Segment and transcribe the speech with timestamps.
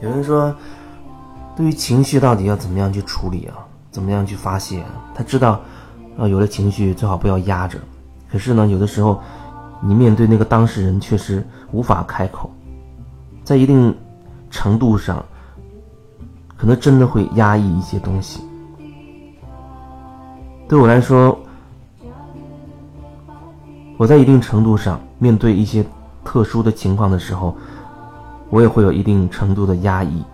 [0.00, 0.54] 有人说，
[1.54, 3.54] 对于情绪到底要怎么样去处理啊？
[3.90, 4.82] 怎么样去发泄？
[5.14, 5.60] 他知道，
[6.16, 7.78] 啊，有了情绪最好不要压着。
[8.30, 9.20] 可是呢，有的时候，
[9.82, 12.50] 你面对那个当事人确实无法开口，
[13.44, 13.94] 在一定
[14.50, 15.22] 程度上，
[16.56, 18.40] 可能真的会压抑一些东西。
[20.66, 21.38] 对我来说，
[23.98, 25.84] 我在一定程度上面对一些
[26.24, 27.54] 特殊的情况的时候。
[28.50, 30.24] 我也会有一定程度的压抑，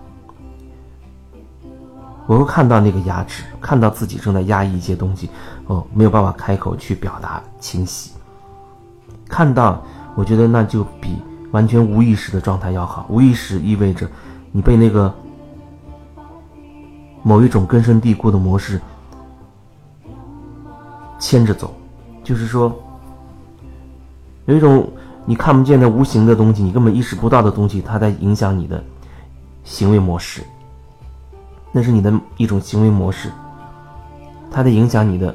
[2.26, 5.28] 我会看到那个压制，看到自己正在压抑一些东西，
[5.66, 8.12] 哦，没有办法开口去表达清晰。
[9.28, 9.82] 看到，
[10.14, 11.18] 我觉得那就比
[11.50, 13.04] 完全无意识的状态要好。
[13.10, 14.08] 无意识意味着
[14.50, 15.14] 你被那个
[17.22, 18.80] 某一种根深蒂固的模式
[21.18, 21.74] 牵着走，
[22.24, 22.74] 就是说
[24.46, 24.90] 有一种。
[25.28, 28.82] 你看不见的无形的东西，你根本意识不到的东西，它在影响你的
[29.64, 30.40] 行为模式。
[31.72, 33.28] 那是你的一种行为模式，
[34.52, 35.34] 它在影响你的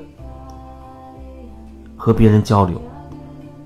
[1.98, 2.82] 和别人交流，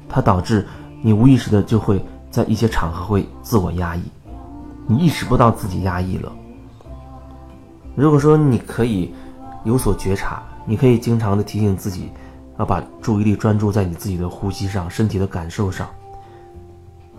[0.10, 0.68] 它导致
[1.02, 4.02] 你无意识的就会在一些场合会自我压抑，
[4.88, 6.32] 你意识不到自己压抑了。
[7.96, 9.14] 如果说你可以
[9.64, 12.10] 有所觉察，你可以经常的提醒自己，
[12.58, 15.88] 要把注意力专注在你自己的呼吸上、身体的感受上。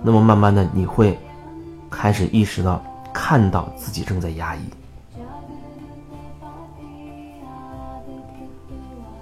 [0.03, 1.19] 那么慢慢的，你会
[1.91, 4.61] 开始意识到，看到自己正在压抑。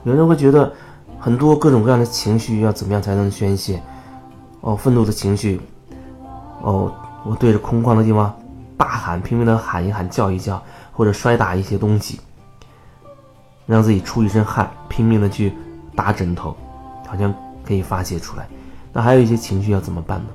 [0.04, 0.70] 有人会觉得，
[1.18, 3.82] 很多各种各样的情绪要怎么样才能宣泄？
[4.60, 5.60] 哦，愤怒的情绪，
[6.60, 6.92] 哦，
[7.24, 8.34] 我对着空旷的地方
[8.76, 12.20] 大喊，拼命的喊一喊，叫一叫，或者摔打一些东西，
[13.64, 15.54] 让自己出一身汗，拼命的去
[15.96, 16.54] 打枕头，
[17.06, 17.32] 好像
[17.64, 18.46] 可以发泄出来。
[18.92, 20.26] 那还有一些情绪要怎么办呢？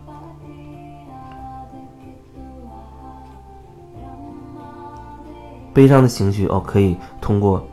[5.74, 7.66] 悲伤的情绪哦，可以通过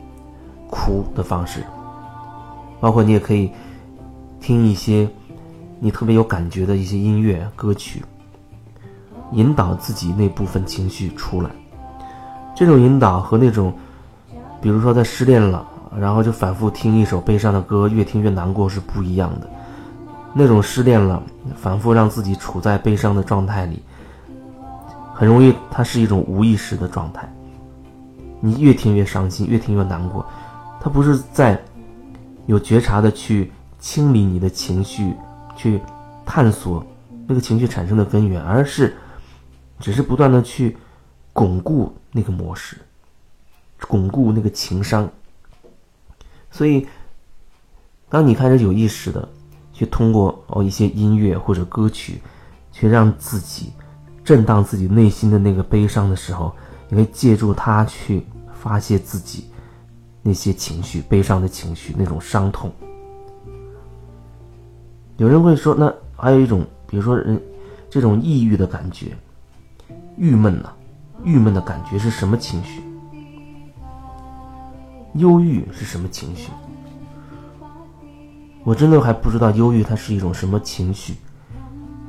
[0.69, 1.63] 哭的方式，
[2.79, 3.51] 包括你也可以
[4.39, 5.07] 听一些
[5.79, 8.03] 你特别有感觉的一些音乐歌曲，
[9.31, 11.49] 引导自己那部分情绪出来。
[12.55, 13.73] 这种引导和那种，
[14.61, 15.65] 比如说在失恋了，
[15.99, 19.47] 然后就反复听一首悲伤的歌，越听越难过是不一样的。
[20.33, 21.21] 那种失恋了，
[21.55, 23.81] 反复让自己处在悲伤的状态里，
[25.13, 27.31] 很容易它是一种无意识的状态。
[28.39, 30.25] 你越听越伤心，越听越难过，
[30.79, 31.59] 他不是在
[32.45, 35.15] 有觉察的去清理你的情绪，
[35.55, 35.81] 去
[36.25, 36.85] 探索
[37.27, 38.95] 那个情绪产生的根源，而是
[39.79, 40.77] 只是不断的去
[41.33, 42.77] 巩固那个模式，
[43.87, 45.09] 巩固那个情商。
[46.51, 46.87] 所以，
[48.07, 49.27] 当你开始有意识的
[49.73, 52.21] 去通过哦一些音乐或者歌曲，
[52.71, 53.73] 去让自己
[54.23, 56.55] 震荡自己内心的那个悲伤的时候。
[56.89, 59.49] 你会借助它去发泄自己
[60.21, 62.71] 那些情绪、悲伤的情绪、那种伤痛。
[65.17, 67.41] 有人会说，那还有一种，比如说人
[67.89, 69.17] 这种抑郁的感觉、
[70.17, 70.69] 郁闷呢？
[71.23, 72.81] 郁闷的感觉是什么情绪？
[75.15, 76.51] 忧郁是什么情绪？
[78.63, 81.15] 我真的还不知道忧郁它是一种什么情绪，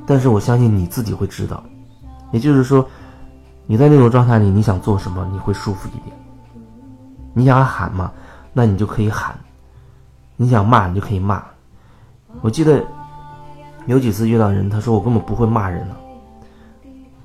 [0.05, 1.61] 但是我相信你自己会知道。
[2.31, 2.87] 也就是说。
[3.71, 6.05] 你在那种状态里，你想做什么，你会舒服一点。
[7.35, 8.11] 你想喊嘛？
[8.51, 9.37] 那你就可以喊。
[10.35, 11.43] 你想骂，你就可以骂。
[12.41, 12.83] 我记得
[13.85, 15.95] 有几次遇到人，他说我根本不会骂人了。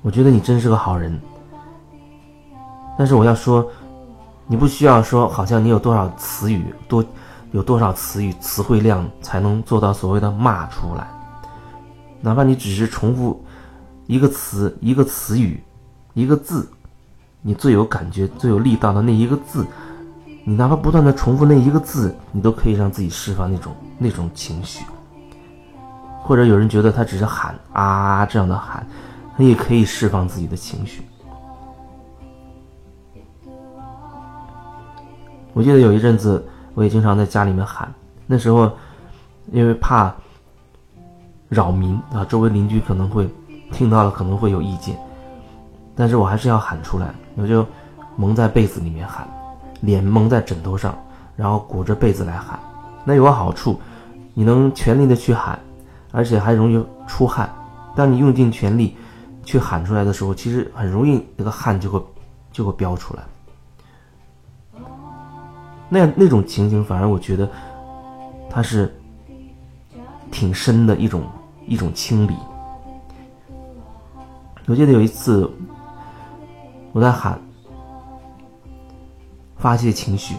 [0.03, 1.19] 我觉得你真是个好人。
[2.95, 3.67] 但是我要说，
[4.45, 7.03] 你不需要说，好像你有多少词语，多
[7.53, 11.07] 有多少词语词汇量才能做到所谓的骂出来。
[12.21, 13.43] 哪怕你只是重复
[14.05, 15.59] 一个词，一个词语。
[16.15, 16.67] 一个字，
[17.41, 19.67] 你最有感觉、最有力道的那一个字，
[20.45, 24.85] 你哪怕不断的重复那一个字，你都可以让自己释放那种那种情绪。
[26.23, 28.87] 或者有人觉得他只是喊啊这样的喊，
[29.37, 31.03] 他也可以释放自己的情绪。
[35.53, 36.43] 我记得有一阵子，
[36.75, 37.93] 我也经常在家里面喊，
[38.25, 38.71] 那时候
[39.51, 40.15] 因为怕
[41.49, 43.29] 扰民啊，周围邻居可能会
[43.73, 44.97] 听到了，可能会有意见。
[45.95, 47.65] 但是我还是要喊出来，我就
[48.17, 49.25] 蒙在被子里面喊，
[49.79, 50.93] 脸蒙在枕头上，
[51.37, 52.59] 然后裹着被子来喊。
[53.05, 53.79] 那有个好处，
[54.33, 55.57] 你能全力的去喊，
[56.11, 57.49] 而且还容易出汗。
[57.95, 58.97] 当你用尽全力
[59.45, 62.03] 去喊出来的时候，其实很容易那个汗就会
[62.51, 63.23] 就会飙出来。
[65.87, 67.49] 那那种情景反而我觉得
[68.49, 68.93] 它是
[70.29, 71.23] 挺深的一种
[71.65, 72.35] 一种清理。
[74.65, 75.49] 我记得有一次。
[76.95, 77.37] 我在喊，
[79.57, 80.33] 发泄情绪。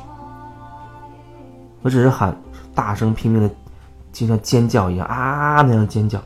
[1.83, 2.35] 我只是喊，
[2.75, 3.55] 大声拼命的，
[4.11, 6.19] 就像尖叫一样啊那样尖叫。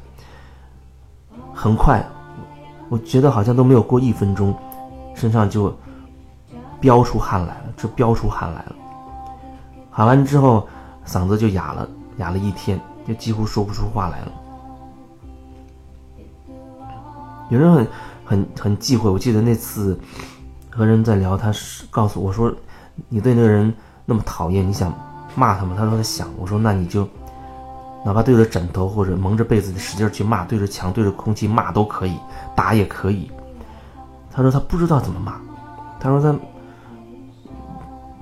[1.52, 2.00] 很快，
[2.88, 4.54] 我觉得好像都没有过一分钟，
[5.16, 5.76] 身上就
[6.78, 8.76] 飙出汗来了，就飙出汗来了。
[9.90, 10.64] 喊完之后，
[11.04, 11.88] 嗓子就哑了，
[12.18, 14.32] 哑了一天，就几乎说不出话来了。
[17.48, 17.84] 有人很
[18.30, 19.98] 很很忌讳，我记得那次
[20.70, 22.54] 和人在聊，他是告诉我说
[23.10, 23.74] ：“你对那个人
[24.06, 24.94] 那么讨厌，你想
[25.34, 26.28] 骂他吗？”他说他想。
[26.38, 27.08] 我说：“那你就
[28.04, 32.16] 哪怕对着枕头或者蒙着被子，使劲去骂，对着墙、对着空气骂都可以，
[32.54, 33.28] 打也可以。”
[34.30, 35.34] 他说他不知道怎么骂，
[35.98, 36.32] 他说他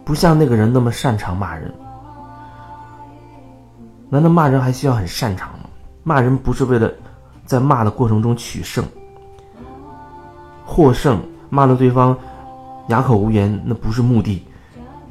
[0.06, 1.70] 不像那个人那么擅长骂人。
[4.08, 5.68] 难道骂人还需要很擅长吗？
[6.02, 6.90] 骂人不是为了
[7.44, 8.82] 在骂的过程中取胜。
[10.70, 11.18] 获胜，
[11.48, 12.14] 骂了对方
[12.88, 14.46] 哑口无言，那不是目的，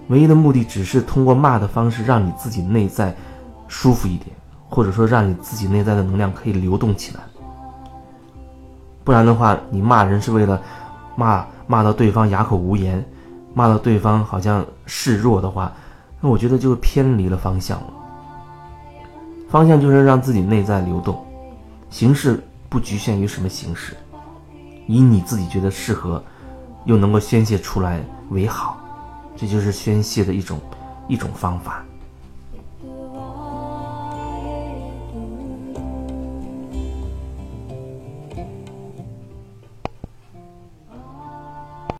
[0.10, 3.14] 唯一的目的只是通过骂的方式让你自己内在
[3.68, 4.30] 舒服一点，
[4.70, 7.24] 或者说让你自己内在的能量可以流动起来。
[9.04, 10.62] 不然的话，你骂人是为了
[11.16, 13.04] 骂骂到对方哑口无言，
[13.56, 15.74] 骂到对方好像示弱的话，
[16.22, 17.88] 那我觉得就偏离了方向了。
[19.50, 21.18] 方向就是让自己内在流动，
[21.90, 23.96] 形式不局限于什么形式。
[24.88, 26.24] 以你自己觉得适合，
[26.86, 28.80] 又能够宣泄出来为好，
[29.36, 30.60] 这就是宣泄的一种
[31.08, 31.86] 一种方法。